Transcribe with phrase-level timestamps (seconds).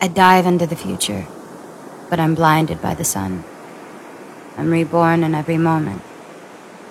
[0.00, 1.26] I dive into the future,
[2.08, 3.42] but I'm blinded by the sun.
[4.56, 6.00] I'm reborn in every moment,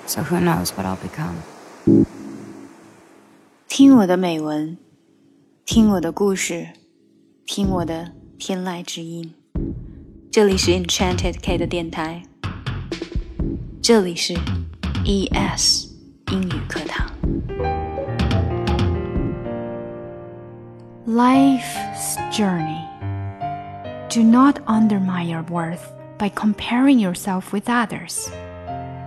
[0.06, 1.38] so who knows what I'll become.
[3.68, 4.78] 听我的美文，
[5.66, 6.70] 听我的故事，
[7.46, 9.34] 听我的天籁之音。
[10.32, 12.24] 这里是 Enchanted K 的电台，
[13.82, 14.36] 这里是
[15.06, 15.88] ES
[16.32, 17.10] 英语课堂。
[21.08, 22.86] Life's journey.
[24.15, 28.31] Do not undermine your worth by comparing yourself with others.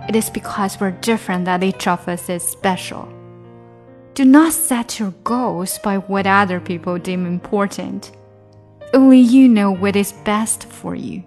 [0.06, 3.10] It is because we're different that each of us is special.
[4.12, 8.12] Do not set your goals by what other people deem important.
[8.92, 11.24] Only you know what is best for you.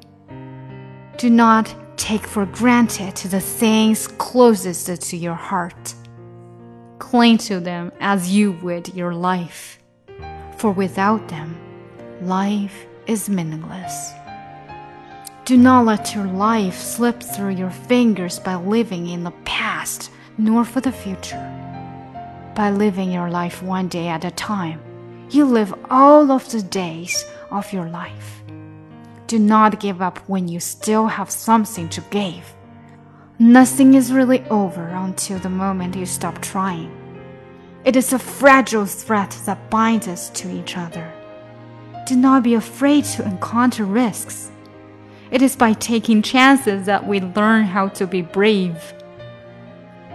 [1.18, 5.96] Do not take for granted the things closest to your heart.
[7.00, 9.80] Cling to them as you would your life
[10.58, 11.58] for without them,
[12.22, 14.14] life is meaningless.
[15.44, 20.64] Do not let your life slip through your fingers by living in the past, nor
[20.64, 21.44] for the future.
[22.56, 24.80] By living your life one day at a time,
[25.30, 28.44] you live all of the days of your life.
[29.28, 32.54] Do not give up when you still have something to give.
[33.40, 36.92] Nothing is really over until the moment you stop trying.
[37.84, 41.12] It is a fragile thread that binds us to each other.
[42.12, 44.52] Do not be afraid to encounter risks.
[45.32, 48.94] It is by taking chances that we learn how to be brave.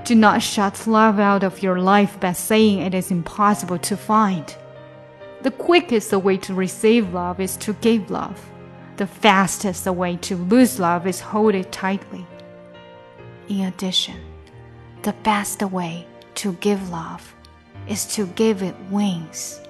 [0.05, 4.55] Do not shut love out of your life by saying it is impossible to find.
[5.41, 8.45] The quickest way to receive love is to give love.
[8.99, 12.27] The fastest way to lose love is hold it tightly.
[13.49, 14.21] In addition,
[15.01, 17.35] the best way to give love
[17.89, 19.63] is to give it wings.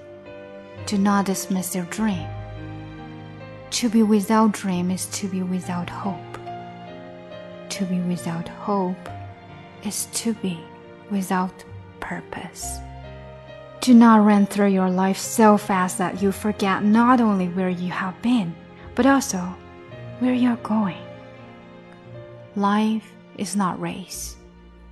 [0.85, 2.29] Do not dismiss your dream.
[3.71, 6.39] To be without dream is to be without hope.
[7.71, 9.09] To be without hope
[9.85, 10.61] is to be
[11.11, 11.65] without
[12.01, 12.79] purpose.
[13.81, 17.91] Do not run through your life so fast that you forget not only where you
[17.91, 18.55] have been,
[18.95, 19.39] but also
[20.21, 21.03] where you're going.
[22.57, 24.37] Life is not race,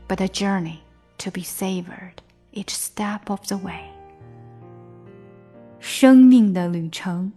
[0.07, 0.85] but a journey
[1.19, 2.21] to be savored
[2.53, 3.94] each step of the way。
[6.05, 7.33] 生命的旅程，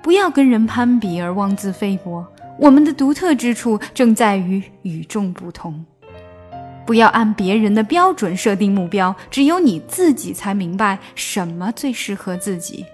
[0.00, 2.24] 不要跟人攀比而妄自菲薄。
[2.56, 5.84] 我们的独特之处正在于与众不同。
[6.86, 12.86] 不要按别人的标准设定目标，只有你自己才明白什么最适合自己。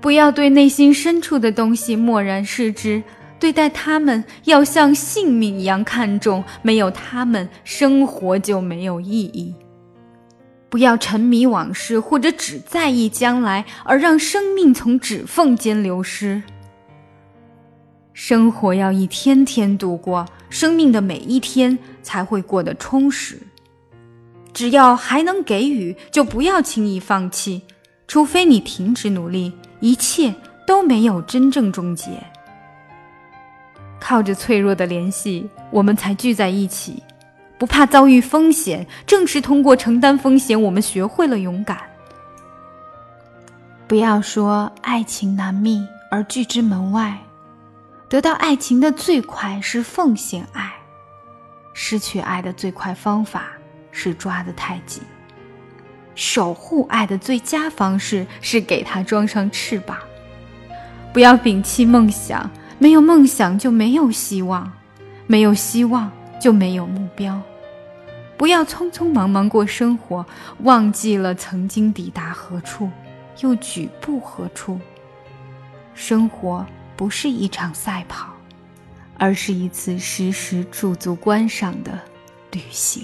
[0.00, 3.02] 不要对内心深处的东西漠然视之。
[3.38, 9.54] 对待他们要像性命一样看重，没有他们，生活就没有意义。
[10.68, 16.42] 不要沉迷往事，或者只在意将来，而让生命从指缝间流失。
[18.12, 23.38] 生活要一天天度过，生命的每一天才会过得充实。
[24.52, 27.62] 只要还能给予，就不要轻易放弃，
[28.08, 30.34] 除非你停止努力，一切
[30.66, 32.10] 都没有真正终结。
[34.00, 37.02] 靠着脆弱的联系，我们才聚在一起。
[37.58, 41.78] 不怕遭遇风险，正是通过承担风险，我们学会了勇敢。
[43.86, 47.18] 不要说爱情难觅而拒之门外，
[48.08, 50.70] 得到爱情的最快是奉献爱，
[51.72, 53.48] 失去爱的最快方法
[53.90, 55.02] 是抓得太紧。
[56.14, 59.96] 守护爱的最佳方式是给它装上翅膀。
[61.12, 64.70] 不要摒弃梦想，没有梦想就没有希望，
[65.26, 66.10] 没有希望。
[66.40, 67.40] 就没有目标。
[68.36, 70.24] 不要匆匆忙忙过生活，
[70.62, 72.88] 忘记了曾经抵达何处，
[73.40, 74.78] 又举步何处。
[75.92, 76.64] 生活
[76.96, 78.28] 不是一场赛跑，
[79.18, 81.98] 而是一次时时驻足观赏的
[82.52, 83.02] 旅行。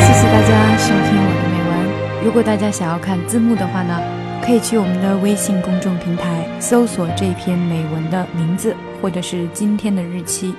[0.00, 2.24] 谢谢大家收听我的美文。
[2.24, 4.25] 如果大家想要看字幕的话呢？
[4.46, 10.54] 可以去我们的微信公众平台搜索这篇美文的名字，或者是今天的日期。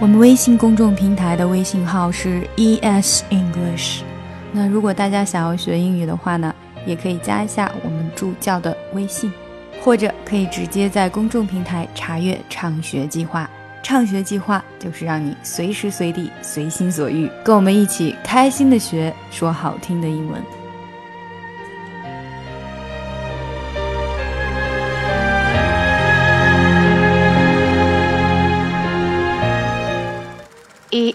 [0.00, 4.00] 我们微信公众平台的微信号是 ES English。
[4.50, 6.52] 那如果大家想要学英语的话呢，
[6.84, 9.32] 也可以加一下我们助教的微信，
[9.80, 13.48] 或者可以直接在公众平台查阅畅学计划。
[13.80, 20.42] 畅学计划就是让你随时随地随心所欲，跟我们一起开心的学说好听的英文。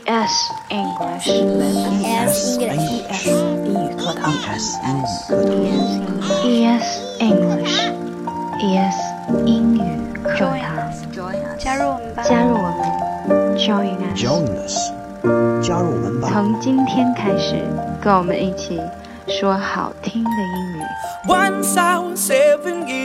[0.07, 1.25] ES English.
[1.25, 3.25] ES English.
[3.25, 4.77] 英语课堂 S
[6.43, 6.85] ES
[7.19, 7.75] English
[8.61, 8.97] ES
[9.47, 9.81] 英语
[10.23, 14.91] 课堂加入我们吧加入我们 Join us Join us
[15.65, 16.21] join
[21.63, 23.04] us, I was seven years